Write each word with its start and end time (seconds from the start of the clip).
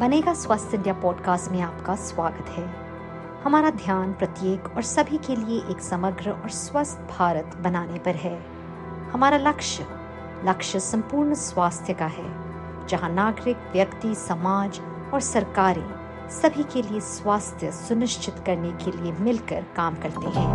बनेगा 0.00 0.32
स्वस्थ 0.34 0.74
India 0.74 0.92
podcast 0.94 1.50
में 1.52 1.60
आपका 1.60 1.94
स्वागत 1.94 2.48
है। 2.48 2.62
हमारा 3.42 3.70
ध्यान 3.70 4.12
प्रत्येक 4.12 4.76
और 4.76 4.82
सभी 4.82 5.18
के 5.18 5.36
लिए 5.36 5.58
एक 5.70 5.80
समग्र 5.80 6.30
और 6.30 6.50
स्वस्थ 6.50 7.00
भारत 7.10 7.56
बनाने 7.56 7.98
पर 7.98 8.14
है। 8.14 8.32
हमारा 9.10 9.36
लक्ष्य 9.36 9.86
लक्ष्य 10.44 10.80
संपूर्ण 10.80 11.34
स्वास्थ्य 11.34 11.94
का 11.94 12.06
है, 12.06 12.24
जहाँ 12.86 13.10
नागरिक, 13.10 13.56
व्यक्ति, 13.72 14.14
समाज 14.14 14.80
और 15.14 15.20
सरकारें 15.20 16.28
सभी 16.30 16.62
के 16.62 16.82
लिए 16.82 17.00
स्वास्थ्य 17.00 17.72
सुनिश्चित 17.72 18.42
करने 18.46 18.72
के 18.84 18.96
लिए 18.96 19.12
मिलकर 19.12 19.66
काम 19.76 19.94
करते 19.94 20.38
हैं। 20.38 20.48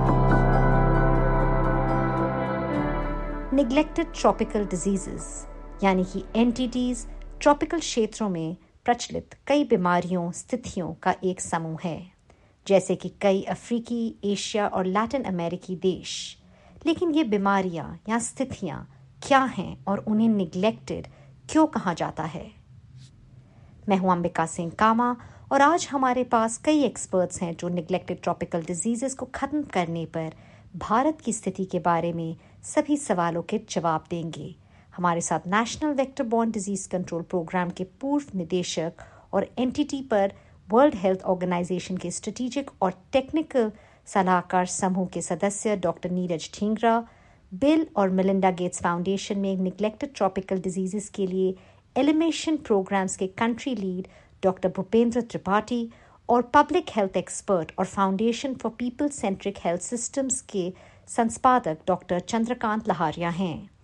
निग्लेक्टेड 3.53 4.13
ट्रॉपिकल 4.21 4.65
डिजीजेस 4.65 5.47
यानी 5.83 6.03
कि 6.03 6.25
एंटिटीज 6.35 7.07
ट्रॉपिकल 7.41 7.79
क्षेत्रों 7.79 8.29
में 8.29 8.55
प्रचलित 8.85 9.35
कई 9.47 9.63
बीमारियों, 9.63 10.31
स्थितियों 10.31 10.93
का 10.93 11.15
एक 11.23 11.41
समूह 11.41 11.77
है, 11.83 12.11
जैसे 12.67 12.95
कि 12.95 13.09
कई 13.21 13.41
अफ्रीकी, 13.41 14.15
एशिया 14.23 14.67
और 14.67 14.85
लैटिन 14.85 15.23
अमेरिकी 15.23 15.75
देश। 15.75 16.37
लेकिन 16.85 17.11
ये 17.11 17.23
बीमारियाँ 17.23 17.99
या 18.09 18.19
स्थितियाँ 18.19 18.89
क्या 19.27 19.39
हैं 19.39 19.85
और 19.85 19.99
उन्हें 19.99 20.29
निग्लेक्टेड 20.29 21.07
क्यों 21.49 21.67
कहा 21.67 21.93
जाता 21.93 22.23
है? 22.23 22.51
मैं 23.89 23.97
हूँ 23.97 24.11
अंबिका 24.11 24.45
सिंह 24.45 24.71
कामा 24.71 25.15
और 25.51 25.61
आज 25.61 25.87
हमारे 25.91 26.23
पास 26.23 26.57
कई 26.57 26.83
एक्सपर्ट्स 26.83 27.41
हैं 27.41 27.55
जो 27.55 27.69
निग्लेक्टेड 27.69 28.21
ट्रॉपिकल 28.21 28.61
डिजीजेस 28.61 29.15
को 29.15 29.25
खत्म 29.25 29.63
करने 29.63 30.05
पर 30.05 30.33
भारत 30.75 31.21
की 31.21 31.33
स्थिति 31.33 31.65
के 31.65 31.79
बारे 31.79 32.13
में 32.13 32.35
सभी 32.63 32.97
सवालों 32.97 33.41
के 33.41 33.61
जवाब 33.69 34.03
देंगे। 34.09 34.55
हमारे 34.95 35.21
साथ 35.21 35.47
national 35.47 35.93
vector 35.95 36.23
borne 36.33 36.51
disease 36.51 36.87
control 36.89 37.21
program 37.31 37.69
के 37.77 37.83
पूर्व 38.01 38.37
निदेशक 38.37 39.01
और 39.33 39.47
एनटीटी 39.59 40.01
पर 40.11 40.33
वर्ल्ड 40.69 40.95
हेल्थ 40.97 41.23
ऑर्गेनाइजेशन 41.33 41.97
के 41.97 42.11
स्ट्रेटेजिक 42.11 42.69
और 42.81 42.93
टेक्निकल 43.13 43.71
सलाहकार 44.07 44.65
समूह 44.67 45.07
के 45.13 45.21
सदस्य 45.21 45.75
डॉक्टर 45.83 46.11
नीरज 46.11 46.49
ठींगरा 46.53 46.97
बिल 47.51 47.85
और 47.97 48.09
मिलिंडा 48.19 48.51
गेट्स 48.61 48.81
फाउंडेशन 48.83 49.39
में 49.39 49.55
निग्लेक्टेड 49.57 50.13
ट्रॉपिकल 50.15 50.59
डिजीजेस 50.61 51.09
के 51.15 51.27
लिए 51.27 51.53
एलिमेशन 51.95 52.57
प्रोग्राम्स 52.65 53.15
के 53.17 53.27
country 53.43 53.75
lead 53.75 54.07
doctor 54.43 54.69
Bhupendra 54.75 55.21
Tripathi 55.21 55.89
और 56.29 56.41
पब्लिक 56.53 56.89
हेल्थ 56.95 57.17
एक्सपर्ट 57.17 57.71
और 57.79 57.85
Foundation 57.85 58.53
for 58.61 58.71
People 58.79 59.09
Centric 59.19 59.57
Health 59.65 59.81
Systems 59.81 60.41
के 60.51 60.71
संस्थापक 61.15 61.77
डॉक्टर 61.87 62.19
चंद्रकांत 62.19 62.87
लहारिया 62.89 63.29
हैं। 63.29 63.74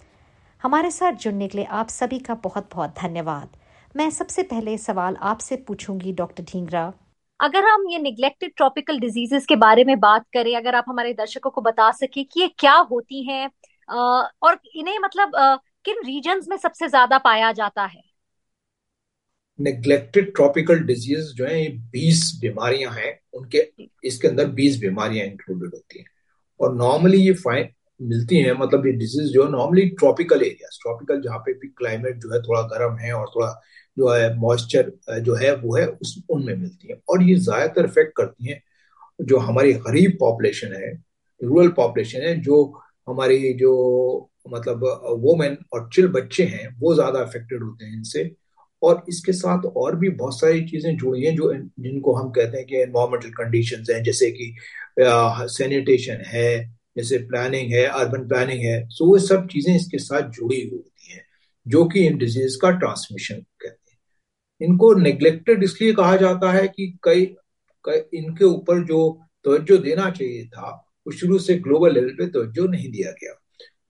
हमारे 0.62 0.90
साथ 0.92 1.14
जुड़ने 1.14 1.48
के 1.48 1.58
लिए 1.58 1.66
आप 1.68 1.90
सभी 1.90 2.18
का 2.20 2.34
बहुत 2.44 2.68
बहुत 2.74 2.90
धन्यवाद। 2.98 3.56
मैं 3.96 4.10
सबसे 4.10 4.44
पहले 4.44 4.78
सवाल 4.78 5.16
आपसे 5.22 5.56
पूछूँगी 5.68 6.12
डॉक्टर 6.14 6.44
ढींगरा। 6.52 6.84
अगर 7.40 7.66
हम 7.66 7.88
ये 7.90 8.00
निग्लेक्टेड 8.00 8.52
ट्रॉपिकल 8.58 9.00
डिजीजेस 9.00 9.46
के 9.46 9.56
बारे 9.56 9.84
में 9.84 10.00
बात 10.00 10.26
करें 10.34 10.56
अगर 10.58 10.76
आप 10.76 10.86
हमारे 10.88 11.14
दर्शकों 11.14 11.50
को 11.52 11.62
बता 11.62 11.90
सके 11.94 12.24
कि 12.24 12.42
ये 12.42 12.48
क्या 12.60 12.76
होती 12.92 13.24
हैं 13.30 13.50
और 13.90 14.60
इन्हें 14.76 15.00
मतलब 15.00 15.32
किन 15.86 16.06
रीजन्स 16.06 16.48
में 16.50 16.58
सबसे 16.58 16.88
ज़्यादा 16.88 17.18
पाया 17.20 17.52
जाता 17.54 17.86
है? 17.86 18.02
नेग्लेक्टेड 19.60 20.34
ट्रॉपिकल 20.36 20.84
डिज़ीज़ 20.86 21.34
जो 21.36 21.46
है 21.46 21.62
ये 21.62 21.70
बीस 21.92 22.32
बीमारियाँ 22.42 22.94
हैं 22.94 23.20
उनके 23.34 23.68
इसके 24.04 24.28
अंदर 24.28 24.52
बीस 24.54 24.80
बीमारियाँ 24.82 25.28
इंक्लूडेड 25.28 25.74
होती 25.74 26.00
हैं। 26.00 26.06
और 26.60 26.76
नॉर्मली 26.78 27.18
ये 27.20 27.34
फाइन 27.36 27.70
मिलती 28.02 28.38
हैं 28.38 28.54
मतलब 28.60 28.86
ये 28.88 28.92
डिज़ीज़ 28.94 29.32
जो 29.34 29.44
है 29.46 29.52
नॉर्मली 29.52 29.86
ट्रॉपिकल 30.00 30.42
एरिया 30.44 30.70
ट्रॉपिकल 30.82 31.22
जहाँ 31.22 31.38
पे 31.40 31.54
भी 31.54 31.68
क्लाइमेट 31.78 32.18
जो 32.18 32.34
है 32.34 32.42
थोड़ा 32.42 32.62
गर्म 32.68 32.98
है 32.98 33.12
और 33.14 33.28
थोड़ा 33.36 33.48
जो 33.98 34.10
है 34.10 34.36
मॉइस्चर 34.40 34.92
जो 35.22 35.36
है 35.36 35.56
वो 35.56 35.76
है, 35.76 35.86
उस, 35.88 36.24
उनमें 36.30 36.56
मिलती 36.56 36.88
है। 36.88 37.00
और 37.10 37.24
ये 37.24 37.36
ज़्यादातर 37.38 37.86
इफ़ेक्ट 37.86 38.14
करती 38.18 38.50
हैं 38.50 38.62
जो 39.20 39.38
हमारी 39.40 39.74
गरीब 39.88 40.18
पॉपुलेशन 40.20 40.74
है 40.76 40.92
रूरल 41.42 41.70
पॉपुलेशन 41.78 42.22
है, 42.22 42.36
जो 42.42 42.74
हमारी 43.08 43.54
जो 43.54 44.30
मतलब 44.50 44.84
वोमेन 45.24 45.58
और 45.74 45.90
चिल 45.94 46.08
बच्चे 46.10 46.44
हैं, 46.46 46.68
वो 46.80 46.94
ज़्यादा 46.96 47.20
अफेक्टेड 47.22 47.64
होते 47.64 47.86
हैं 47.86 47.94
इनसे। 47.98 48.30
और 48.82 49.04
इसके 49.10 49.34
साथ 49.34 49.66
और 49.78 49.96
भी 49.96 50.10
बहुत 50.12 50.40
सारी 50.40 50.62
चीज़ें 50.68 50.96
जुड़ी 50.98 51.24
हैं 51.24 51.36
जो 51.36 51.54
जिनको 51.54 52.14
हम 52.16 52.30
कहते 52.32 52.58
हैं 52.58 52.66
कि 52.68 52.76
एनवायरमेंटल 52.78 53.30
कंडीशंस 53.34 53.90
हैं, 53.90 54.02
जैसे 54.04 54.32
कि 54.32 54.56
सैनिटेशन 55.00 56.24
है 56.28 56.81
जैसे 56.96 57.18
प्लानिंग 57.28 57.72
है 57.74 57.86
अर्बन 57.86 58.28
प्लानिंग 58.28 58.64
है 58.64 58.88
सो 58.90 59.06
वो 59.06 59.18
सब 59.20 59.48
चीज़ें 59.48 59.76
इसके 59.76 59.98
साथ 60.00 60.30
जुड़ी 60.30 60.56
हुई 60.56 60.70
होती 60.72 61.14
हैं 61.14 61.24
जो 61.66 61.84
कि 61.86 62.06
इन 62.08 62.18
डिज़ीज़ 62.18 62.58
का 62.62 62.72
ट्रांसमिशन 62.72 63.36
कहते 63.36 63.92
हैं। 63.92 64.00
इनको 64.62 64.94
नेग्लेक्टेड 64.94 65.64
इसलिए 65.64 65.94
कहा 65.94 66.16
जाता 66.18 66.52
है 66.52 66.68
कि 66.68 66.88
कई, 67.04 67.22
इनके 68.14 68.46
ऊपर 68.46 68.84
जो 68.86 69.00
तवज्जो 69.46 69.78
देना 69.80 70.10
चाहिए 70.10 70.46
था 70.48 70.72
वो 71.08 71.12
शुरू 71.12 71.38
से 71.40 71.56
ग्लोबल 71.60 71.94
लेवल 71.94 72.10
पे 72.10 72.28
तवज्जो 72.30 72.66
नहीं 72.68 72.90
दिया 72.92 73.12
गया। 73.12 73.34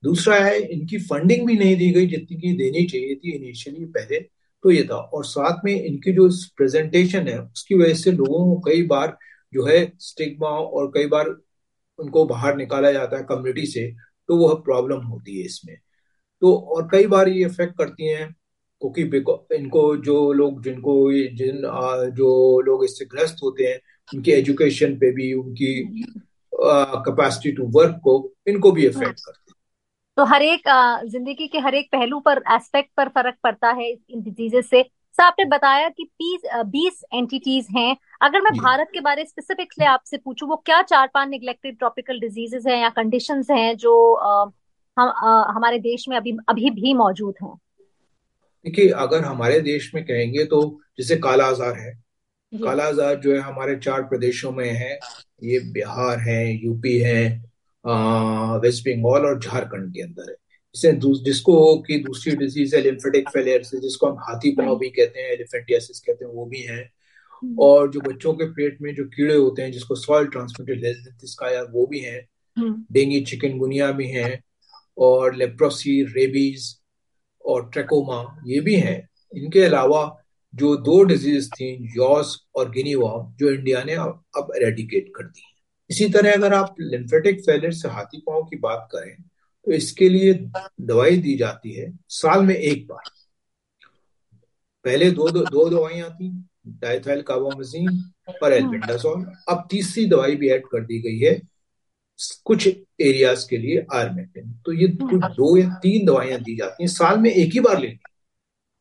दूसरा 0.02 0.36
है 0.36 0.60
इनकी 0.62 0.98
फंडिंग 1.00 1.46
भी 1.46 1.54
नहीं 1.54 1.76
दी 1.76 1.90
गई 1.90 2.06
जितनी 2.06 2.36
की 2.36 2.52
देनी 2.56 2.84
चाहिए 2.86 3.14
थी 3.14 3.32
इनिशियली 3.32 3.84
पहले 3.86 4.18
तो 4.64 4.70
ये 4.70 4.82
था। 4.84 4.96
और 4.96 5.24
साथ 5.24 5.64
में 5.64 5.72
इनकी 5.74 6.12
जो 6.12 6.28
प्रेजेंटेशन 6.56 7.28
है 7.28 7.38
उसकी 7.40 7.74
वजह 7.74 7.94
से 7.94 8.12
लोगों 8.12 8.44
को 8.46 8.60
कई 8.60 8.82
बार 8.86 9.16
जो 9.52 9.66
है 9.66 9.80
स्टिग्मा 10.00 10.48
और 10.48 10.90
कई 10.94 11.06
बार 11.06 11.30
उनको 12.02 12.24
बाहर 12.26 12.56
निकाला 12.56 12.92
जाता 12.92 13.16
है 13.16 13.22
कम्युनिटी 13.24 13.66
से 13.68 13.86
तो 14.28 14.36
वह 14.38 14.54
प्रॉब्लम 14.64 15.06
होती 15.06 15.38
है 15.38 15.44
इसमें। 15.46 15.76
तो 16.42 16.54
और 16.76 16.88
कई 16.92 17.06
बार 17.06 17.28
ये 17.28 17.44
इफ़ेक्ट 17.46 17.76
करती 17.78 18.08
हैं 18.08 18.30
क्योंकि 18.82 19.02
इनको 19.56 19.84
जो 20.04 20.32
लोग 20.32 20.62
जिनको 20.64 20.94
जिन 21.12 21.60
जो 22.16 22.60
लोग 22.60 22.84
इससे 22.84 23.04
ग्रस्त 23.06 23.42
होते 23.42 23.64
हैं 23.64 23.78
उनकी 24.08 24.30
एजुकेशन 24.32 24.96
पे 24.98 25.10
भी 25.12 25.32
उनकी 25.34 25.74
कैपेसिटी 26.54 27.52
टू 27.52 27.66
वर्क 27.74 28.00
को 28.04 28.14
इनको 28.48 28.72
भी 28.72 28.86
इफ़ेक्ट 28.86 29.20
करते 29.20 29.50
हैं। 29.50 29.60
तो 30.16 30.24
हर 30.24 30.42
एक 30.42 30.62
ज़िंदगी 31.06 31.46
के 31.48 31.58
हर 31.58 31.74
एक 31.74 31.88
पहलू 31.92 32.18
पर 32.20 32.42
एस्पेक्ट 32.52 32.90
पर 32.96 33.08
फ़र्क 33.10 33.36
पड़ता 33.44 33.70
है 33.70 33.90
इन 33.90 34.22
डिजीजेस 34.22 34.68
से। 34.70 34.82
सर 35.14 35.22
आपने 35.22 35.44
बताया 35.44 35.88
कि 35.88 36.08
बीस 36.20 37.02
एंटिटीज 37.14 37.66
हैं। 37.76 37.96
अगर 38.22 38.40
मैं 38.40 38.52
भारत 38.54 38.88
के 38.94 39.00
बारे 39.00 39.24
स्पेसिफिकली 39.24 39.84
आपसे 39.86 40.16
पूछूँ 40.16 40.48
वो 40.48 40.56
क्या 40.56 40.80
चार 40.82 41.10
पाँच 41.14 41.28
निग्लेक्टेड 41.28 41.78
ट्रॉपिकल 41.78 42.20
डिजीजेस 42.20 42.66
हैं 42.66 42.80
या 42.82 42.88
कंडीशंस 42.88 43.50
हैं 43.50 43.76
जो 43.76 44.12
आ, 44.14 44.42
हम 44.96 45.08
आ, 45.08 45.52
हमारे 45.52 45.78
देश 45.78 46.08
में 46.08 46.16
अभी 46.16 46.36
अभी 46.48 46.70
भी 46.70 46.94
मौजूद 46.94 47.34
हैं? 47.42 47.54
देखिए 48.66 48.88
अगर 48.88 49.24
हमारे 49.24 49.60
देश 49.60 49.90
में 49.94 50.04
कहेंगे 50.04 50.44
तो 50.44 50.62
जैसे 50.98 51.16
काला 51.16 51.44
आजार 51.44 51.78
है। 51.78 51.92
काला 52.52 52.84
आजार 52.84 53.14
जो 53.14 53.32
है 53.32 53.38
हमारे 53.40 53.76
चार 53.76 54.02
प्रदेशों 54.02 54.52
में 54.52 54.70
है। 54.70 54.98
ये 55.42 55.58
बिहार 55.72 56.18
है 56.18 56.42
यूपी 56.64 56.98
है 56.98 57.24
वेस्ट 58.58 58.88
बंगाल 58.88 59.26
और 59.26 59.40
झारखंड 59.40 59.92
के 59.94 60.02
अंदर 60.02 60.30
है। 60.30 60.36
जिसे 60.74 60.92
जिसको 61.22 61.76
की 61.78 61.98
दूसरी 61.98 62.34
डिज़ीज़ 62.36 62.74
है 62.76 62.82
लिम्फेटिक 62.82 63.28
फेलियर 63.28 63.62
से 63.62 63.80
जिसको 63.80 64.06
हम 64.06 64.18
हाथी 64.20 64.50
पाव 64.50 64.76
भी 64.78 64.88
कहते 64.90 65.20
हैं 65.20 65.30
एलिफेंटियासिस 65.30 66.00
कहते 66.00 66.24
हैं 66.24 66.32
वो 66.32 66.44
भी 66.46 66.60
है 66.60 66.80
हम्म। 67.42 67.56
और 67.60 67.90
जो 67.90 68.00
बच्चों 68.00 68.32
के 68.34 68.44
पेट 68.52 68.78
में 68.82 68.94
जो 68.94 69.04
कीड़े 69.06 69.34
होते 69.34 69.62
हैं 69.62 69.72
जिसको 69.72 69.94
सॉइल 69.96 70.26
ट्रांसमिटेड 70.26 70.84
या 71.44 71.62
वो 71.72 71.86
भी 71.86 72.00
है 72.00 72.18
हम्म। 72.56 72.84
डेंगी 72.92 73.20
चिकनगुनिया 73.20 73.90
भी 73.92 74.06
है 74.08 74.40
और 74.98 75.34
लेप्रोसी 75.34 76.02
रेबीज 76.08 76.74
और 77.44 77.68
ट्रेकोमा 77.70 78.22
ये 78.46 78.60
भी 78.60 78.74
हैं 78.76 78.98
इनके 79.32 79.62
अलावा 79.62 80.02
जो 80.54 80.74
दो 80.78 81.02
डिज़ीज़ 81.04 81.48
थी 81.50 81.70
यॉस 81.96 82.36
और 82.56 82.70
गिनीवा 82.70 83.10
जो 83.38 83.50
इंडिया 83.50 83.82
ने 83.84 83.94
अब 83.94 84.52
एरेडिकेट 84.56 85.12
कर 85.16 85.24
दी 85.24 85.42
इसी 85.90 86.08
तरह 86.08 86.32
अगर 86.32 86.54
आप 86.54 86.74
लिम्फेटिक 86.80 87.40
फेलियर 87.40 87.72
से 87.72 87.88
हाथी 87.88 88.22
पाँव 88.26 88.42
की 88.42 88.56
बात 88.58 88.88
करें 88.92 89.14
तो 89.66 89.72
इसके 89.72 90.08
लिए 90.08 90.32
दवाई 90.80 91.16
दी 91.16 91.36
जाती 91.36 91.72
है 91.72 91.92
साल 92.10 92.42
में 92.42 92.54
एक 92.54 92.86
बार। 92.86 93.10
पहले 94.84 95.10
दो 95.10 95.28
दो, 95.28 95.40
दो 95.40 95.68
दवाइयाँ 95.70 96.10
थी 96.10 96.28
डाइथाइल 96.68 97.22
कार्बोमेजिन 97.22 97.88
और 98.42 98.52
एल्बेंडाजोल 98.52 99.24
अब 99.48 99.66
तीसरी 99.70 100.04
दवाई 100.06 100.36
भी 100.36 100.48
ऐड 100.50 100.66
कर 100.66 100.84
दी 100.84 100.98
गई 101.00 101.18
है 101.18 101.40
कुछ 102.44 102.66
एरियाज़ 102.68 103.48
के 103.48 103.56
लिए 103.56 103.84
आयरमेक्टिन 103.94 104.52
तो 104.66 104.72
ये 104.72 104.88
कुछ 104.88 105.24
दो 105.36 105.56
या 105.56 105.68
तीन 105.82 106.06
दवाइयाँ 106.06 106.40
दी 106.40 106.56
जाती 106.56 106.82
हैं 106.82 106.88
साल 106.88 107.18
में 107.18 107.30
एक 107.30 107.52
ही 107.54 107.60
बार 107.60 107.78
लेनी। 107.80 107.98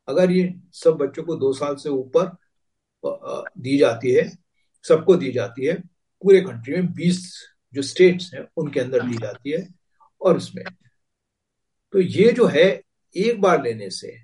अगर 0.08 0.32
ये 0.32 0.54
सब 0.74 0.98
बच्चों 0.98 1.24
को 1.24 1.36
दो 1.36 1.52
साल 1.54 1.76
से 1.76 1.90
ऊपर 1.90 2.36
दी 3.04 3.78
जाती 3.78 4.12
है 4.12 4.30
सबको 4.86 5.16
दी 5.16 5.32
जाती 5.32 5.66
है 5.66 5.74
पूरे 6.22 6.42
कंट्री 6.42 6.74
में 6.74 6.92
बीस 6.94 7.22
जो 7.74 7.82
स्टेट्स 7.82 8.34
हैं 8.34 8.48
उनके 8.58 8.80
अंदर 8.80 9.08
दी 9.08 9.18
जाती 9.18 9.52
है। 9.52 9.68
और 10.22 10.38
उसमें 10.38 10.64
तो 11.94 12.00
ये 12.00 12.32
जो 12.32 12.46
है 12.48 12.66
एक 13.16 13.42
बार 13.42 13.62
लेने 13.64 13.90
से 13.90 14.16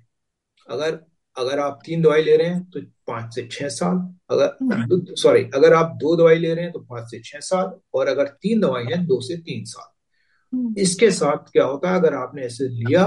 अगर 0.66 1.00
अगर 1.36 1.58
आप 1.58 1.80
तीन 1.84 2.02
दवाई 2.02 2.22
ले 2.22 2.36
रहे 2.36 2.48
हैं 2.48 2.62
तो 2.64 2.80
पाँच 3.06 3.34
से 3.34 3.46
छह 3.52 3.68
साल 3.68 3.96
अगर 4.30 5.14
सॉरी 5.14 5.42
हम्म। 5.42 5.50
अगर 5.54 5.74
आप 5.74 5.96
दो 5.96 6.14
दवाई 6.16 6.38
ले 6.38 6.54
रहे 6.54 6.64
हैं 6.64 6.72
तो 6.72 6.80
पाँच 6.80 7.10
से 7.10 7.20
छह 7.24 7.40
साल 7.40 7.72
और 7.94 8.08
अगर 8.08 8.26
तीन 8.42 8.60
दवाई 8.60 8.84
है 8.84 8.98
दो 9.06 9.20
से 9.20 9.36
तीन 9.38 9.64
साल 9.64 9.90
हम्म। 10.52 10.74
इसके 10.78 11.10
साथ 11.10 11.50
क्या 11.52 11.64
होता 11.64 11.90
है 11.90 11.98
अगर 11.98 12.14
आपने 12.14 12.42
ऐसे 12.42 12.68
लिया 12.68 13.06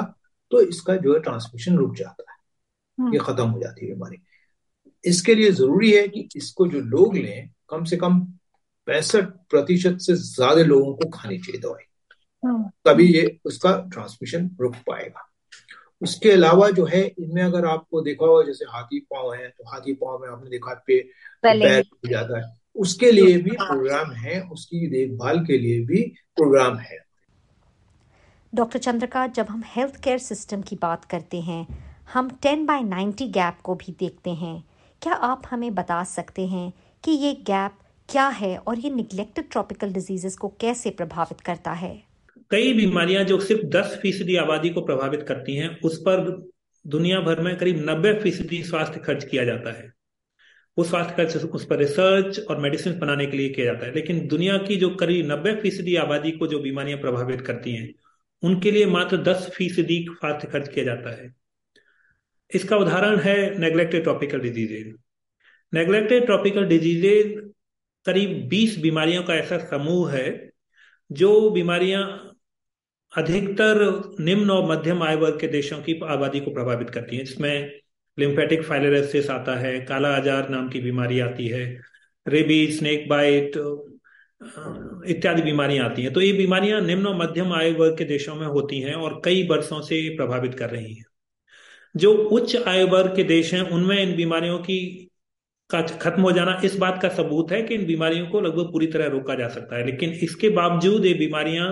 तो 0.52 0.62
इसका 0.62 0.96
जो 0.98 1.14
है 1.14 1.20
ट्रांसमिशन 1.20 1.78
रुक 1.78 1.96
जाता 1.96 2.32
है 2.32 2.38
ये 2.98 3.18
हम्म। 3.18 3.26
खत्म 3.26 3.48
हो 3.50 3.60
जाती 3.60 3.86
है 3.86 3.94
बीमारी 3.94 4.22
इसके 5.04 5.36
लिए 5.36 5.52
ज़रूरी 5.52 5.92
है 5.92 6.08
कि 6.08 6.28
इसको 6.36 6.68
जो 6.68 6.80
लोग 6.90 7.16
लें 7.18 7.50
कम 7.70 7.84
से 7.84 7.98
कम 7.98 8.20
पैंसठ 8.88 9.26
प्रतिशत 9.50 9.98
से 10.00 10.16
ज़्यादा 10.16 10.62
लोगों 10.64 10.94
को 10.96 11.10
खानी 11.10 11.38
चाहिए 11.38 11.62
दवाई। 11.62 11.91
तभी 12.44 13.06
ये 13.08 13.40
उसका 13.46 13.76
ट्रांसमिशन 13.94 14.50
रुक 14.62 14.76
पाएगा। 14.88 15.28
उसके 16.02 16.32
अलावा 16.32 16.70
जो 16.70 16.86
है 16.86 17.02
इनमें 17.08 17.42
अगर 17.44 17.66
आपको 17.66 18.02
देखा 18.02 18.26
होगा 18.26 18.44
जैसे 18.44 18.66
हाथी 18.66 19.00
पाँव 19.12 19.34
है 19.34 19.48
तो 19.48 19.70
हाथी 19.72 19.94
पाँव 19.94 20.20
में 20.20 20.30
आपने 20.30 20.50
देखा 20.50 20.74
पे 20.88 21.00
पैर 21.44 21.84
जाता 22.06 22.40
है। 22.40 22.56
उसके 22.76 23.12
लिए 23.12 23.38
भी 23.38 23.52
प्रोग्राम 23.52 24.12
है 24.12 24.42
उसकी 24.42 24.88
देखभाल 24.88 25.40
के 25.46 25.58
लिए 25.58 25.80
भी 25.86 26.02
प्रोग्राम 26.36 26.78
है। 26.78 26.98
डॉक्टर 28.54 28.80
चंद्रका 28.80 29.28
जब 29.28 29.48
हम 29.50 29.64
हेल्थ 29.66 30.02
केयर 30.04 30.18
सिस्टम 30.18 30.62
की 30.62 30.76
बात 30.76 31.06
करते 31.06 31.42
हैं 31.42 31.66
हम 32.14 32.30
10 32.46 32.66
बाय 32.66 32.84
90 32.84 33.28
गैप 33.28 33.58
को 33.64 33.76
भी 33.76 33.96
देखते 34.00 34.30
हैं। 34.30 34.64
क्या 35.02 35.14
आप 35.14 35.42
हमें 35.50 35.74
बता 35.76 36.04
सकते 36.04 36.48
हैं 36.48 36.72
कि 37.04 37.12
ये 37.12 37.34
गैप 37.48 37.78
क्या 38.10 38.28
है 38.28 38.58
और 38.58 38.80
ये 38.80 38.90
निग्लेक्टेड 38.90 39.50
ट्रॉपिकल 39.52 39.94
डिजीजेस 39.94 40.38
को 40.38 40.48
कैसे 40.62 40.90
प्रभावित 40.90 41.42
करता 41.42 41.72
है? 41.72 42.11
कई 42.52 42.74
बीमारियाँ 42.74 43.24
जो 43.24 43.40
सिर्फ़ 43.40 43.62
10 43.62 44.00
फ़ीसदी 44.02 44.36
आबादी 44.36 44.70
को 44.70 44.82
प्रभावित 44.82 45.24
करती 45.24 45.56
हैं, 45.56 45.80
उस 45.82 45.98
पर 45.98 46.50
दुनिया 46.88 47.20
भर 47.20 47.40
में 47.40 47.58
करीब 47.58 47.86
90 47.86 48.14
फ़ीसदी 48.14 48.64
स्वास्थ्य 48.64 49.00
खर्च 49.00 49.24
किया 49.24 49.46
जाता 49.46 49.72
है। 49.72 49.94
वो 50.78 50.84
स्वास्थ्य 50.84 51.14
खर्च 51.16 51.36
उस 51.36 51.66
पर 51.66 51.78
रिसर्च 51.78 52.40
और 52.40 52.58
मेडिसिन 52.58 53.00
बनाने 53.00 53.26
के 53.26 53.38
लिए 53.38 53.50
किया 53.50 53.66
जाता 53.66 53.86
है। 53.86 53.96
लेकिन 53.96 54.28
दुनिया 54.28 54.58
की 54.58 54.76
जो 54.76 54.90
करीब 54.90 55.32
नब्बे 55.32 55.56
फ़ीसदी 55.56 55.96
आबादी 55.96 56.32
को 56.32 56.48
जो 56.48 56.60
बीमारियाँ 56.60 57.00
प्रभावित 57.00 57.42
करती 57.42 57.76
हैं, 57.76 57.94
उनके 58.44 58.72
लिए 58.72 58.86
मात्र 58.86 59.18
दस 59.18 59.52
फ़ीसदी 59.56 60.06
स्वास्थ्य 60.10 60.48
खर्च 60.48 60.68
किया 60.68 60.86
जाता 60.86 61.22
है। 61.22 61.36
इसका 62.56 62.78
उदाहरण 62.78 63.20
है 63.20 63.60
neglected 63.60 64.04
tropical 64.04 64.40
diseases 64.40 64.96
neglected 65.74 66.26
tropical 66.26 66.66
diseases 66.66 67.52
करीब 68.06 68.48
20 68.48 68.80
बीमारियों 68.80 69.24
का 69.24 69.36
ऐसा 69.36 69.58
समूह 69.58 70.12
है, 70.12 70.52
जो 71.12 71.50
बीमारियाँ 71.50 72.31
अधिकतर 73.14 73.80
निम्न 74.20 74.50
और 74.50 74.70
मध्यम 74.72 75.04
आय 75.04 75.16
वर्ग 75.16 75.40
के 75.40 75.48
देशों 75.48 75.78
की 75.82 76.00
आबादी 76.06 76.40
को 76.40 76.52
प्रभावित 76.52 76.90
करती 76.90 77.18
है, 77.18 77.24
जिसमें 77.24 77.72
लिम्फेटिक 78.18 78.64
फाइलेरेसिस 78.64 79.30
आता 79.30 79.56
है, 79.56 79.80
काला 79.80 80.10
आजार 80.16 80.50
नाम 80.50 80.70
की 80.70 80.80
बीमारी 80.80 81.20
आती 81.20 81.48
है 81.48 81.66
रेबी 82.26 82.66
स्नेक 82.72 83.08
बाइट 83.10 83.58
इत्यादि 85.08 85.42
बीमारियाँ 85.42 85.86
आती 85.86 86.02
हैं। 86.02 86.14
तो 86.14 86.22
ये 86.22 86.32
बीमारियाँ 86.34 86.82
निम्न 86.82 87.08
और 87.08 87.16
मध्यम 87.16 87.54
आय 87.54 87.72
वर्ग 87.72 87.98
के 87.98 88.06
देशों 88.06 88.36
में 88.36 88.48
होती 88.48 88.80
हैं 88.82 88.94
और 88.94 89.22
कई 89.26 89.48
वर्षों 89.48 89.82
से 89.82 90.08
प्रभावित 90.18 90.54
कर 90.54 90.70
रही 90.70 90.94
हैं। 90.94 91.06
जो 91.96 92.14
उच्च 92.14 92.56
आय 92.58 92.84
वर्ग 92.84 93.16
के 93.16 93.24
देश 93.24 93.54
हैं, 93.54 93.62
उनमें 93.62 93.98
इन 94.00 94.16
बीमारियों 94.16 94.60
की 94.60 95.08
का 95.70 95.82
खत्म 95.82 96.22
हो 96.22 96.32
जाना 96.32 96.60
इस 96.66 96.76
बात 96.76 97.02
का 97.02 97.10
सबूत 97.10 97.52
है 97.52 97.62
कि 97.62 97.76
इन 97.76 97.86
बीमारियों 97.86 98.28
को 98.28 98.42
लगभग 98.42 98.72
पूरी 98.72 98.88
तरह 98.88 99.08
रोका 99.08 99.36
जा 99.36 99.48
सकता 99.48 99.78
है। 99.78 99.86
लेकिन 99.86 100.12
इसके 100.24 100.50
बावजूद 100.50 101.06
ये 101.06 101.14
बीमारियाँ 101.14 101.68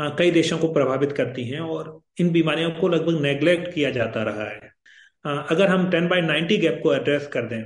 कई 0.00 0.30
देशों 0.30 0.58
को 0.58 0.72
प्रभावित 0.72 1.12
करती 1.12 1.44
हैं 1.44 1.60
और 1.60 1.98
इन 2.20 2.30
बीमारियों 2.30 2.70
को 2.70 2.88
लगभग 2.88 3.20
नेग्लेक्ट 3.22 3.72
किया 3.74 3.90
जाता 3.90 4.22
रहा 4.22 4.44
है। 4.44 4.72
अगर 5.24 5.68
हम 5.68 5.90
टेन 5.90 6.08
बाई 6.08 6.20
नाइन्टी 6.20 6.56
गैप 6.56 6.80
को 6.82 6.94
एड्रेस 6.94 7.26
कर 7.26 7.46
दें, 7.46 7.62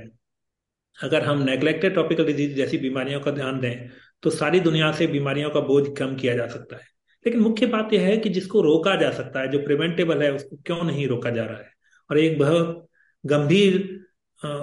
अगर 0.97 1.23
हम 1.23 1.43
नेग्लेक्टेड 1.43 1.93
ट्रॉपिकल 1.93 2.25
डिज़ीज़ 2.25 2.55
जैसी 2.55 2.77
बीमारियों 2.77 3.19
का 3.19 3.31
ध्यान 3.31 3.59
दें 3.59 3.89
तो 4.23 4.29
सारी 4.29 4.59
दुनिया 4.59 4.91
से 4.91 5.07
बीमारियों 5.07 5.49
का 5.49 5.59
बोझ 5.59 5.85
कम 5.97 6.15
किया 6.15 6.35
जा 6.35 6.47
सकता 6.47 6.75
है। 6.75 6.87
लेकिन 7.25 7.41
मुख्य 7.41 7.65
बात 7.65 7.93
यह 7.93 8.01
है 8.01 8.17
कि 8.17 8.29
जिसको 8.29 8.61
रोका 8.61 8.95
जा 8.95 9.11
सकता 9.11 9.39
है, 9.39 9.47
जो 9.47 9.59
प्रिवेंटेबल 9.59 10.23
है, 10.23 10.31
उसको 10.33 10.55
क्यों 10.55 10.83
नहीं 10.83 11.07
रोका 11.07 11.29
जा 11.29 11.43
रहा 11.43 11.57
है? 11.57 11.71
और 12.09 12.17
एक 12.19 12.37
बहुत 12.39 12.87
गंभीर 13.23 13.77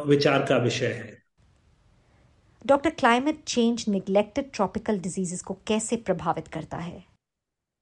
विचार 0.06 0.44
का 0.44 0.56
विषय 0.56 0.86
है। 0.86 1.16
Doctor 2.66 2.90
climate 2.90 3.42
change 3.46 3.84
neglected 3.88 4.50
tropical 4.54 4.98
diseases 4.98 5.42
को 5.42 5.54
कैसे 5.66 5.96
प्रभावित 5.96 6.48
करता 6.48 6.76
है? 6.76 7.11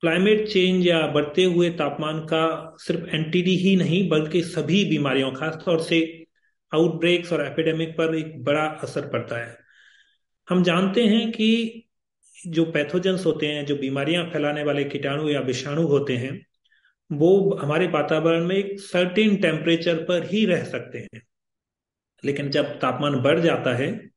क्लाइमेट 0.01 0.49
चेंज 0.49 0.87
या 0.87 1.07
बढ़ते 1.07 1.45
हुए 1.45 1.71
तापमान 1.71 2.21
का 2.21 2.75
सिर्फ़ 2.79 3.09
एंटीडी 3.15 3.57
ही 3.57 3.77
नहीं, 3.77 4.09
बल्कि 4.09 4.43
सभी 4.43 4.85
बीमारियों, 4.85 5.33
खासतौर 5.33 5.83
से 5.83 6.27
आउटब्रेक्स 6.75 7.33
और 7.33 7.47
एपिडेमिक 7.47 7.89
पर 7.89 8.15
एक 8.15 8.45
बड़ा 8.45 8.63
असर 8.63 9.09
पड़ता 9.09 9.37
है। 9.37 9.59
हम 10.51 10.63
जानते 10.63 11.05
हैं 11.07 11.33
कि 11.33 11.83
जो 12.47 12.65
पैथोजेंस 12.65 13.27
होते 13.27 13.47
हैं, 13.47 13.67
जो 13.67 13.77
बीमारियाँ 13.77 14.31
फैलाने 14.31 14.63
वाले 14.63 14.85
कीटाणु 14.85 15.29
या 15.29 15.41
विषाणु 15.41 15.83
होते 15.83 16.17
हैं, 16.17 16.47
वो 17.13 17.59
हमारे 17.63 17.87
वातावरण 17.87 18.47
में 18.47 18.57
एक 18.57 18.81
सर्टेन 18.81 19.37
टेम्परेचर 19.37 19.97
पर 19.97 20.29
ही 20.33 20.47
रह 20.47 20.65
सकते 20.65 20.99
हैं। 20.99 21.23
लेकिन 22.25 22.51
जब 22.51 22.81
तापमान 22.81 23.15
बढ़ 23.17 23.41
जाता 23.41 23.75
है 23.75 24.11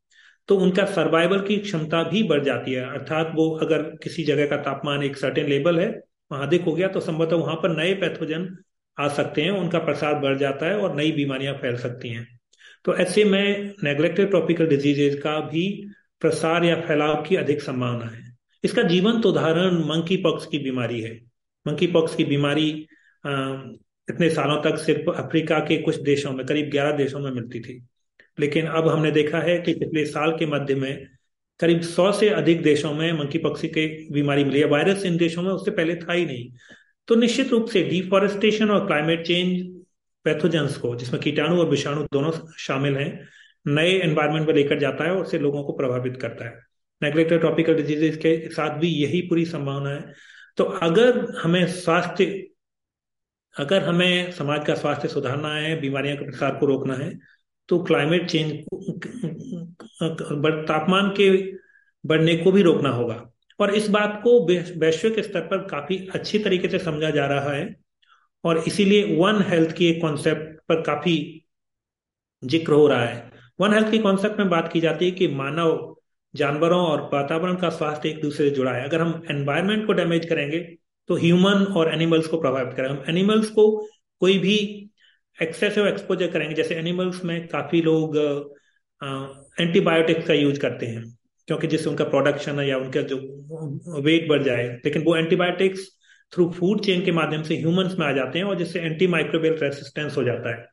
तो 0.49 0.57
उनका 0.57 0.85
सर्वाइवल 0.85 1.41
की 1.41 1.57
क्षमता 1.57 2.01
भी 2.03 2.23
बढ़ 2.23 2.43
जाती 2.43 2.73
है। 2.73 2.85
अर्थात 2.89 3.31
वो 3.35 3.49
अगर 3.57 3.81
किसी 4.03 4.23
जगह 4.23 4.45
का 4.45 4.57
तापमान 4.59 5.03
एक 5.03 5.17
सर्टेन 5.17 5.47
लेवल 5.47 5.79
है 5.79 5.87
वहाँ 6.31 6.47
अधिक 6.47 6.61
हो 6.61 6.73
गया 6.73 6.87
तो 6.87 6.99
संभवतः 6.99 7.35
वहाँ 7.35 7.55
पर 7.55 7.75
नए 7.77 7.93
पैथोजन 7.93 8.47
आ 8.97 9.07
सकते 9.07 9.41
हैं, 9.41 9.51
उनका 9.51 9.79
प्रसार 9.79 10.19
बढ़ 10.19 10.37
जाता 10.37 10.65
है 10.65 10.77
और 10.77 10.95
नई 10.95 11.11
बीमारियाँ 11.11 11.53
फैल 11.53 11.77
सकती 11.77 12.09
हैं। 12.09 12.27
तो 12.85 12.95
ऐसे 12.95 13.23
में 13.25 13.73
नेग्लेक्टेड 13.83 14.29
ट्रॉपिकल 14.29 14.67
डिजीजेज 14.67 15.15
का 15.15 15.39
भी 15.41 15.65
प्रसार 16.21 16.63
या 16.63 16.75
फैलाव 16.81 17.21
की 17.23 17.35
अधिक 17.35 17.61
संभावना 17.61 18.05
है। 18.05 18.21
इसका 18.63 18.83
जीवंत 18.83 19.25
उदाहरण 19.25 19.77
मंकी 19.85 20.17
पॉक्स 20.17 20.45
की 20.45 20.59
बीमारी 20.59 21.01
है। 21.01 21.13
मंकी 21.65 21.87
पॉक्स 21.87 22.15
की 22.15 22.23
बीमारी 22.25 22.69
इतने 24.07 24.29
सालों 24.29 24.61
तक 24.61 24.77
सिर्फ़ 24.77 25.09
अफ्रीका 25.11 25.59
के 25.59 25.77
कुछ 25.77 25.99
देशों 26.01 26.31
में, 26.31 26.45
करीब 26.45 26.69
11 26.69 26.91
देशों 26.91 27.19
में 27.19 27.31
मिलती 27.31 27.59
थी। 27.59 27.81
लेकिन 28.39 28.65
अब 28.65 28.87
हमने 28.87 29.11
देखा 29.11 29.39
है 29.39 29.57
कि 29.57 29.73
पिछले 29.73 30.05
साल 30.05 30.31
के 30.31 30.45
मध्य 30.45 30.75
में 30.75 31.07
करीब 31.59 31.81
सौ 31.81 32.11
से 32.11 32.29
अधिक 32.29 32.61
देशों 32.61 32.93
में 32.93 33.13
मंकी 33.13 33.37
पक्षी 33.37 33.67
की 33.67 34.09
बीमारी 34.11 34.43
मिली 34.43 34.59
है। 34.59 34.65
वायरस 34.65 35.05
इन 35.05 35.17
देशों 35.17 35.41
में 35.41 35.51
उससे 35.51 35.71
पहले 35.71 35.95
था 35.95 36.13
ही 36.13 36.25
नहीं। 36.25 36.51
तो 37.07 37.15
निश्चित 37.15 37.49
रूप 37.49 37.65
से 37.65 37.83
डिफॉरेस्टेशन 37.83 38.69
और 38.69 38.85
क्लाइमेट 38.85 39.25
चेंज 39.25 39.75
पैथोजेंस 40.25 40.77
को, 40.77 40.95
जिसमें 40.95 41.21
कीटाणु 41.21 41.59
और 41.59 41.69
विषाणु 41.69 42.03
दोनों 42.03 42.31
शामिल 42.57 42.97
हैं, 42.97 43.27
नए 43.67 43.89
एनवायरमेंट 43.89 44.47
में 44.47 44.53
लेकर 44.53 44.79
जाता 44.79 45.03
है 45.03 45.11
और 45.11 45.21
उससे 45.21 45.39
लोगों 45.39 45.63
को 45.63 45.73
प्रभावित 45.73 46.17
करता 46.21 46.45
है। 46.45 46.61
नेग्लेक्टेड 47.03 47.39
ट्रॉपिकल 47.39 47.73
डिजीजेस 47.73 48.17
के 48.17 48.49
साथ 48.49 48.77
भी 48.77 48.87
यही 48.87 49.21
पूरी 49.21 49.45
संभावना 49.45 49.89
है। 49.89 50.13
तो 50.57 50.63
अगर 50.63 51.35
हमें 51.41 51.67
स्वास्थ्य, 51.67 52.47
अगर 53.57 53.83
हमें 53.83 54.31
समाज 54.31 54.65
का 54.67 54.75
स्वास्थ्य 54.75 55.07
सुधारना 55.07 55.55
है, 55.55 55.81
बीमारियों 55.81 56.17
के 56.17 56.25
प्रसार 56.25 56.55
को 56.55 56.65
रोकना 56.65 56.93
है 56.93 57.19
तो 57.73 57.83
क्लाइमेट 57.83 58.29
चेंज 58.29 58.51
तापमान 60.67 61.09
के 61.19 61.29
बढ़ने 62.03 62.35
को 62.37 62.51
भी 62.51 62.61
रोकना 62.61 62.89
होगा। 62.91 63.15
और 63.59 63.73
इस 63.75 63.87
बात 63.89 64.19
को 64.23 64.39
वैश्विक 64.79 65.19
स्तर 65.19 65.41
पर 65.47 65.57
काफ़ी 65.67 65.97
अच्छी 66.15 66.39
तरीके 66.39 66.67
से 66.69 66.79
समझा 66.79 67.09
जा 67.09 67.25
रहा 67.27 67.51
है। 67.51 67.63
और 68.43 68.57
इसीलिए 68.67 69.17
वन 69.17 69.41
हेल्थ 69.49 69.71
की 69.75 69.85
एक 69.85 70.01
कॉन्सेप्ट 70.01 70.59
पर 70.69 70.81
काफ़ी 70.81 71.15
ज़िक्र 72.43 72.73
हो 72.73 72.87
रहा 72.87 73.05
है। 73.05 73.31
वन 73.59 73.73
हेल्थ 73.73 73.91
की 73.91 73.99
कॉन्सेप्ट 73.99 74.39
में 74.39 74.49
बात 74.49 74.69
की 74.73 74.79
जाती 74.81 75.05
है 75.05 75.11
कि 75.11 75.27
मानव 75.33 75.95
जानवरों 76.33 76.79
और 76.81 77.01
वातावरण 77.13 77.55
का 77.55 77.69
स्वास्थ्य 77.71 78.09
एक 78.09 78.21
दूसरे 78.21 78.49
से 78.49 78.55
जुड़ा 78.55 78.71
है। 78.71 78.83
अगर 78.83 79.01
हम 79.01 79.21
एनवायरमेंट 79.31 79.85
को 79.87 79.93
डैमेज 79.93 80.25
करेंगे 80.25 80.59
तो 81.09 81.15
ह्यूमन 81.17 81.65
और 81.77 81.93
एनिमल्स 81.93 82.27
को 82.27 82.41
प्रभावित 82.41 82.73
करेंगे 82.75 82.93
हम 82.93 83.03
एनिमल्स 83.09 83.49
को 83.51 83.69
कोई 84.21 84.37
भी 84.39 84.57
एक्सेसिव 85.37 85.87
एक्सपोजर 85.87 86.27
करेंगे। 86.31 86.55
जैसे 86.55 86.75
एनिमल्स 86.75 87.23
में 87.25 87.47
काफ़ी 87.47 87.81
लोग 87.81 88.17
एंटीबायोटिक्स 89.59 90.27
का 90.27 90.33
यूज़ 90.33 90.59
करते 90.59 90.85
हैं, 90.85 91.03
क्योंकि 91.47 91.67
जिससे 91.67 91.89
उनका 91.89 92.03
प्रोडक्शन 92.05 92.59
है 92.59 92.67
या 92.67 92.77
उनका 92.77 93.01
जो 93.03 93.17
वेट 94.01 94.27
बढ़ 94.29 94.43
जाए। 94.43 94.67
लेकिन 94.85 95.03
वो 95.03 95.15
एंटीबायोटिक्स 95.15 95.87
थ्रू 96.33 96.49
फ़ूड 96.51 96.81
चेन 96.81 97.03
के 97.05 97.11
माध्यम 97.11 97.41
से 97.43 97.55
ह्यूमंस 97.57 97.95
में 97.99 98.05
आ 98.07 98.11
जाते 98.11 98.39
हैं 98.39 98.45
और 98.45 98.57
जिससे 98.57 98.79
एंटी 98.81 99.07
माइक्रोबियल 99.07 99.57
रेसिस्टेंस 99.61 100.17
हो 100.17 100.23
जाता 100.23 100.55
है। 100.55 100.65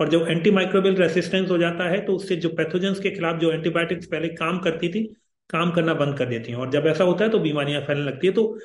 और 0.00 0.08
जब 0.08 0.26
एंटी 0.28 0.50
माइक्रोबियल 0.50 0.96
रेसिस्टेंस 0.96 1.50
हो 1.50 1.58
जाता 1.58 1.88
है 1.90 2.00
तो 2.06 2.14
उससे 2.14 2.36
जो 2.36 2.48
पैथोजेंस 2.48 2.98
के 3.00 3.10
खिलाफ 3.10 3.38
जो 3.40 3.52
एंटीबायोटिक्स 3.52 4.06
पहले 4.06 4.28
काम 4.28 4.58
करती 4.58 4.88
थी, 4.88 5.04
काम 5.50 5.70
करना 5.70 5.94
बंद 5.94 6.18
कर 6.18 6.26
देती 6.26 6.52
हैं। 6.52 6.58
और 6.58 6.70
जब 6.70 6.86
ऐसा 6.86 7.04
होता 7.04 7.24
है 7.24 7.30
तो 7.30 7.38
बीमारियाँ 7.38 7.80
फैलने 7.82 8.04
लगती 8.04 8.26
है। 8.26 8.32
तो 8.32 8.58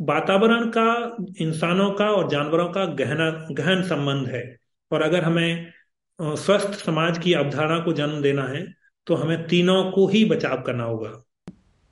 वातावरण 0.00 0.68
का, 0.70 1.16
इंसानों 1.40 1.90
का 1.92 2.10
और 2.10 2.28
जानवरों 2.30 2.68
का 2.72 2.84
गहना, 2.94 3.30
गहन 3.52 3.82
संबंध 3.82 4.28
है। 4.28 4.57
और 4.90 5.02
अगर 5.02 5.24
हमें 5.24 5.72
स्वस्थ 6.18 6.78
समाज 6.80 7.18
की 7.18 7.32
अवधारणा 7.34 7.78
को 7.78 7.92
जन्म 7.92 8.20
देना 8.22 8.46
है 8.46 8.66
तो 9.06 9.14
हमें 9.14 9.46
तीनों 9.48 9.82
को 9.92 10.06
ही 10.08 10.24
बचाव 10.24 10.62
करना 10.62 10.84
होगा। 10.84 11.10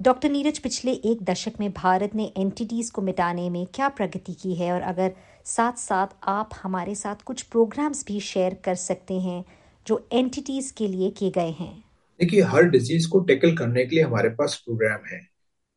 डॉक्टर 0.01 0.31
नीरज 0.31 0.59
पिछले 0.59 0.93
एक 1.05 1.23
दशक 1.25 1.53
में 1.61 1.71
भारत 1.73 2.15
ने 2.15 2.25
एंटिटीज 2.39 2.91
को 2.91 3.03
मिटाने 3.03 3.49
में 3.51 3.67
क्या 3.75 3.89
प्रगति 3.91 4.33
की 4.35 4.55
है? 4.55 4.73
और 4.73 4.81
अगर 4.83 5.13
साथ 5.47 5.79
साथ 5.79 6.07
आप 6.29 6.51
हमारे 6.63 6.95
साथ 6.95 7.23
कुछ 7.25 7.43
प्रोग्राम्स 7.45 8.05
भी 8.07 8.21
शेयर 8.23 8.55
कर 8.65 8.75
सकते 8.75 9.15
हैं 9.21 9.45
जो 9.87 10.07
एंटिटीज 10.13 10.71
के 10.71 10.89
लिए 10.89 11.11
किए 11.11 11.31
गए 11.31 11.51
हैं? 11.51 11.73
देखिए 12.21 12.43
हर 12.45 12.69
डिज़ीज़ 12.71 13.09
को 13.09 13.21
टेकल 13.23 13.57
करने 13.57 13.85
के 13.87 13.97
लिए 13.97 14.05
हमारे 14.05 14.29
पास 14.31 14.63
प्रोग्राम 14.65 15.07
है। 15.13 15.21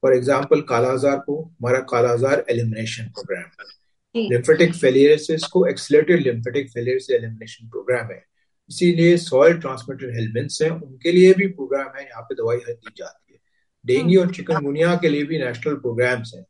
फॉर 0.04 0.16
एग्ज़ाम्पल 0.16 0.62
कालाजार 0.70 1.18
को 1.18 1.42
हमारा 1.44 1.80
कालाजार 1.90 2.46
एलिमिनेशन 2.50 3.10
प्रोग्राम 3.10 3.44
है। 3.60 3.78
लिम्फेटिक 4.16 4.74
फेलियरसिस 4.74 5.44
को 5.44 5.66
एक्सलेटेड 5.66 6.22
लिम्फेटिक 6.22 6.70
फेलियर 6.70 7.00
से 7.00 7.16
एलिमिनेशन 7.16 7.70
प्रोग्राम 7.70 8.12
है। 8.12 8.24
इसीलिए 8.70 9.18
सॉइल 9.18 9.58
ट्रांसमिटेड 9.58 10.16
हेलमेंट्स 10.16 10.62
हैं 10.62 10.70
उनके 10.70 11.12
लिए 11.12 11.34
भी 11.34 11.48
प्रोग्राम 11.48 11.98
है 11.98 12.04
यहाँ 12.04 12.22
पे 12.22 12.36
दवाई 12.36 12.58
दी 12.58 12.94
जाती 12.98 13.34
है। 13.34 13.40
डेंगू 13.86 14.20
और 14.22 14.34
चिकनगुनिया 14.34 14.96
के 14.96 15.10
लिए 15.10 15.24
भी 15.24 15.38
नेशनल 15.38 15.76
प्रोग्राम्स 15.76 16.32
हैं। 16.36 16.46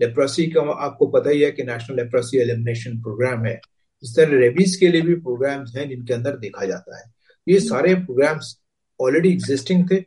लेप्रोसी 0.00 0.46
का 0.46 0.60
आपको 0.60 1.06
पता 1.06 1.30
ही 1.30 1.40
है 1.40 1.50
कि 1.50 1.62
नेशनल 1.62 1.96
लेप्रोसी 1.96 2.38
एलिमिनेशन 2.38 3.00
प्रोग्राम 3.02 3.44
है। 3.46 3.60
इस 4.02 4.16
तरह 4.16 4.38
रेबीज 4.38 4.76
के 4.76 4.88
लिए 4.88 5.00
भी 5.00 5.14
प्रोग्राम्स 5.14 5.76
हैं 5.76 5.88
जिनके 5.88 6.14
अंदर 6.14 6.36
देखा 6.36 6.66
जाता 6.66 6.98
है। 6.98 7.12
ये 7.46 7.60
सारे 7.60 7.94
प्रोग्राम्स 7.94 8.58
ऑलरेडी 9.00 9.28
एग्जिस्टिंग 9.28 9.90
थे। 9.90 10.02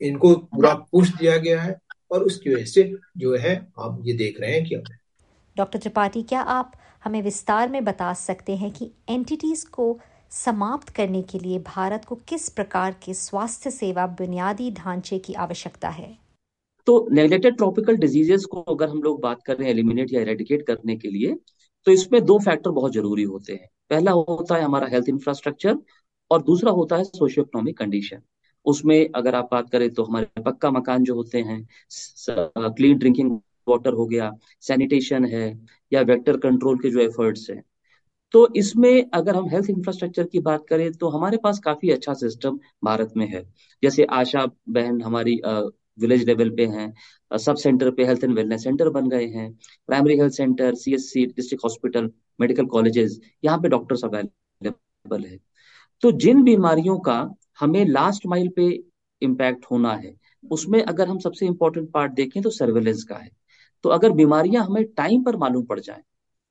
इनको 0.00 0.34
पूरा 0.34 0.74
पुश 0.74 1.08
दिया 1.08 1.36
गया 1.36 1.60
है 1.62 1.76
और 2.10 2.22
उसकी 2.22 2.54
वजह 2.54 2.64
से 2.64 2.82
जो 3.16 3.36
है 3.36 3.54
आप 3.78 4.02
ये 4.06 4.12
देख 4.12 4.40
रहे 4.40 4.52
हैं 4.52 4.64
कि 4.64 4.74
डॉक्टर 5.56 5.78
त्रिपाठी, 5.78 6.22
क्या 6.22 6.40
आप 6.40 6.72
हमें 7.04 7.20
विस्तार 7.22 7.68
में 7.68 7.84
बता 7.84 8.12
सकते 8.14 8.56
हैं 8.56 8.70
कि 8.72 8.90
एंटिटीज 9.08 9.64
को 9.64 9.98
समाप्त 10.32 10.88
करने 10.88 11.22
के 11.22 11.38
लिए 11.38 11.58
भारत 11.58 12.04
को 12.04 12.14
किस 12.28 12.48
प्रकार 12.50 12.94
के 13.04 13.14
स्वास्थ्य 13.14 13.70
सेवा 13.70 14.06
बुनियादी 14.20 14.70
ढांचे 14.70 15.18
की 15.18 15.34
आवश्यकता 15.36 15.88
है? 15.88 16.16
तो 16.86 17.08
नेग्लेक्टेड 17.12 17.56
ट्रॉपिकल 17.56 17.96
डिजीजेस 17.96 18.44
को 18.44 18.62
अगर 18.72 18.88
हम 18.88 19.02
लोग 19.02 19.20
बात 19.22 19.42
कर 19.42 19.56
रहे 19.56 19.68
हैं 19.68 19.74
एलिमिनेट 19.74 20.12
या 20.12 20.20
इरेडिकेट 20.20 20.66
करने 20.66 20.96
के 20.96 21.08
लिए 21.08 21.36
तो 21.86 21.92
इसमें 21.92 22.24
दो 22.24 22.38
फैक्टर 22.38 22.70
बहुत 22.70 22.92
ज़रूरी 22.92 23.22
होते 23.24 23.52
हैं। 23.52 23.68
पहला 23.90 24.12
होता 24.12 24.56
है 24.56 24.62
हमारा 24.62 24.86
हेल्थ 24.86 25.08
इंफ्रास्ट्रक्चर 25.08 25.78
और 26.30 26.42
दूसरा 26.42 26.70
होता 26.72 26.96
है 26.96 27.04
सोशियो 27.04 27.44
इकोनॉमिक 27.44 27.78
कंडीशन 27.78 28.22
उसमें 28.66 29.08
अगर 29.14 29.34
आप 29.34 29.48
बात 29.52 29.70
करें 29.70 29.88
तो 29.90 30.04
हमारे 30.04 30.42
पक्का 30.42 30.70
मकान 30.70 31.04
जो 31.04 31.14
होते 31.14 31.40
हैं 31.40 31.66
क्लीन 32.48 32.98
ड्रिंकिंग 32.98 33.38
वाटर 33.66 33.92
हो 33.92 34.06
गया 34.06 34.32
सैनिटेशन 34.62 35.24
है 35.24 35.46
या 35.92 36.00
वेक्टर 36.02 36.36
कंट्रोल 36.38 36.78
के 36.78 36.90
जो 36.90 37.00
एफर्ट्स 37.00 37.50
हैं। 37.50 37.62
तो 38.34 38.46
इसमें 38.56 39.10
अगर 39.14 39.36
हम 39.36 39.48
हेल्थ 39.48 39.70
इंफ्रास्ट्रक्चर 39.70 40.24
की 40.24 40.40
बात 40.40 40.64
करें 40.68 40.90
तो 40.92 41.08
हमारे 41.10 41.36
पास 41.36 41.58
काफ़ी 41.58 41.90
अच्छा 41.90 42.14
सिस्टम 42.16 42.58
भारत 42.84 43.12
में 43.16 43.26
है। 43.28 43.42
जैसे 43.82 44.04
आशा 44.12 44.46
बहन 44.68 45.00
हमारी 45.02 45.40
विलेज 46.00 46.24
लेवल 46.26 46.50
पे 46.50 46.66
हैं 46.66 47.38
सब 47.38 47.56
सेंटर 47.56 47.90
पे 47.90 48.04
हेल्थ 48.04 48.24
एंड 48.24 48.34
वेलनेस 48.34 48.62
सेंटर 48.64 48.88
बन 48.90 49.08
गए 49.08 49.26
हैं 49.26 49.50
primary 49.88 50.16
health 50.18 50.32
centre 50.32 50.74
CSC 50.74 51.24
district 51.26 51.64
hospital 51.64 52.10
medical 52.40 52.66
colleges 52.66 53.18
यहाँ 53.44 53.58
पे 53.58 53.68
डॉक्टर्स 53.68 54.04
अवेलेबल 54.04 55.24
है। 55.24 55.38
तो 56.02 56.12
जिन 56.14 56.42
बीमारियों 56.42 56.98
का 57.00 57.18
हमें 57.60 57.84
लास्ट 57.86 58.26
माइल 58.26 58.48
पे 58.56 58.68
इम्पैक्ट 59.22 59.64
होना 59.70 59.92
है, 59.94 60.14
उसमें 60.44 60.82
अगर 60.82 61.08
हम 61.08 61.18
सबसे 61.18 61.46
इंपॉर्टेंट 61.46 61.90
पार्ट 61.90 62.12
देखें 62.12 62.42
तो 62.42 62.50
सर्वेलेंस 62.50 63.02
का 63.04 63.16
है। 63.16 63.30
तो 63.84 63.88
अगर 63.88 64.12
बीमारियाँ 64.12 64.64
हमें 64.64 64.84
टाइम 64.86 65.22
पर 65.22 65.36
मालूम 65.36 65.64
पड़ 65.64 65.78
जाए 65.80 66.02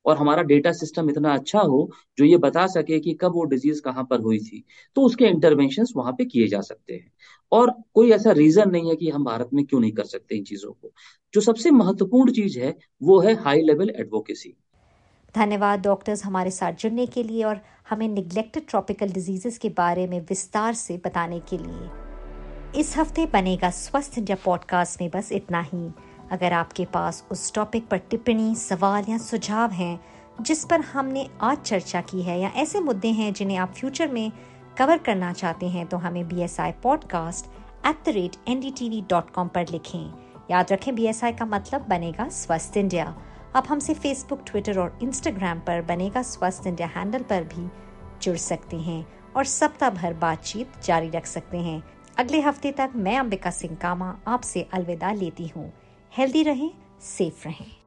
और 0.04 0.16
हमारा 0.16 0.42
डेटा 0.42 0.72
सिस्टम 0.72 1.10
इतना 1.10 1.34
अच्छा 1.34 1.60
हो 1.60 1.90
जो 2.18 2.24
ये 2.24 2.36
बता 2.36 2.66
सके 2.66 2.98
कि 3.00 3.12
कब 3.20 3.32
वो 3.34 3.44
डिज़ीज़ 3.44 3.80
कहाँ 3.82 4.04
पर 4.04 4.20
हुई 4.20 4.38
थी 4.38 4.64
तो 4.96 5.02
उसके 5.02 5.24
इंटरवेंशन 5.24 5.86
वहाँ 5.96 6.12
पे 6.12 6.24
किए 6.24 6.48
जा 6.48 6.60
सकते 6.60 6.94
हैं। 6.94 7.10
और 7.52 7.74
कोई 7.94 8.10
ऐसा 8.10 8.32
रीजन 8.32 8.70
नहीं 8.70 8.88
है 8.88 8.96
कि 8.96 9.10
हम 9.10 9.24
भारत 9.24 9.50
में 9.54 9.64
क्यों 9.66 9.80
नहीं 9.80 9.92
कर 9.92 10.04
सकते 10.04 10.36
इन 10.36 10.44
चीज़ों 10.44 10.72
को। 10.72 10.92
जो 11.34 11.40
सबसे 11.40 11.70
महत्वपूर्ण 11.70 12.32
चीज़ 12.32 12.58
है, 12.58 12.76
वो 13.02 13.20
है 13.20 13.34
हाई 13.34 13.62
लेवल 13.62 13.90
एडवोकेसी 13.90 14.54
धन्यवाद 15.34 15.80
डॉक्टर्स 15.80 16.24
हमारे 16.24 16.50
साथ 16.50 16.72
जुड़ने 16.72 17.06
के 17.06 17.22
लिए 17.22 17.44
और 17.44 17.60
हमें 17.90 18.08
निग्लेक्टेड 18.08 18.66
ट्रॉपिकल 18.68 19.12
डिजीजेस 19.12 19.58
के 19.58 19.68
बारे 19.68 20.06
में 20.06 20.20
विस्तार 20.20 20.74
से 20.74 21.00
बताने 21.04 21.40
के 21.40 21.58
लिए। 21.58 22.80
इस 22.80 22.96
हफ़्ते 22.96 23.26
बनेगा 23.26 23.70
स्वस्थ 23.70 24.18
इंडिया 24.18 24.36
पॉडकास्ट 24.44 25.00
में 25.00 25.10
बस 25.10 25.32
इतना 25.32 25.60
ही। 25.62 25.88
अगर 26.32 26.52
आपके 26.52 26.84
पास 26.84 27.24
उस 27.30 27.52
टॉपिक 27.54 27.88
पर 27.88 27.98
टिप्पणी, 28.10 28.54
सवाल 28.54 29.04
या 29.08 29.18
सुझाव 29.18 29.70
हैं, 29.70 30.00
जिस 30.40 30.64
पर 30.64 30.80
हमने 30.82 31.26
आज 31.40 31.58
चर्चा 31.58 32.00
की 32.00 32.22
है 32.22 32.38
या 32.40 32.48
ऐसे 32.56 32.80
मुद्दे 32.80 33.08
हैं 33.12 33.32
जिन्हें 33.32 33.56
आप 33.56 33.72
फ्यूचर 33.74 34.08
में 34.08 34.30
कवर 34.78 34.98
करना 34.98 35.32
चाहते 35.32 35.68
हैं 35.68 35.86
तो 35.86 35.96
हमें 35.96 36.26
B 36.28 36.40
S 36.42 36.58
I 36.60 36.72
podcast 36.82 37.46
at 37.86 38.04
the 38.06 38.14
rate 38.14 38.36
N 38.48 38.60
D 38.60 38.70
T 38.70 38.88
V 38.88 39.00
dot 39.10 39.30
com 39.30 39.48
पर 39.48 39.68
लिखें। 39.70 40.12
याद 40.50 40.72
रखें 40.72 40.94
बी 40.94 41.06
एस 41.06 41.22
आई 41.24 41.32
का 41.32 41.46
मतलब 41.46 41.86
बनेगा 41.88 42.28
स्वस्थ 42.28 42.76
इंडिया। 42.76 43.14
आप 43.56 43.66
हमसे 43.68 43.94
फेसबुक 43.94 44.42
ट्विटर 44.46 44.78
और 44.78 44.98
इंस्टाग्राम 45.02 45.58
पर 45.58 45.82
बनेगा 45.82 46.22
स्वस्थ 46.22 46.66
इंडिया 46.66 46.88
हैंडल 46.88 47.22
पर 47.22 47.44
भी 47.44 47.68
जुड़ 48.22 48.36
सकते 48.38 48.76
हैं 48.78 49.04
और 49.36 49.44
सप्ताह 49.44 49.90
भर 49.90 50.14
बातचीत 50.14 50.80
जारी 50.84 51.10
रख 51.10 51.26
सकते 51.26 51.58
हैं। 51.58 51.82
अगले 52.18 52.40
हफ़्ते 52.40 52.72
तक 52.72 52.90
मैं 52.96 53.18
अंबिका 53.18 53.50
सिंह 53.50 53.76
कामा 53.82 54.14
आपसे 54.28 54.66
अलविदा 54.72 55.12
लेती 55.12 55.46
हूँ। 55.46 55.72
हेल्दी 56.18 56.42
रहें 56.42 56.70
सेफ़ 57.00 57.48
रहें। 57.48 57.81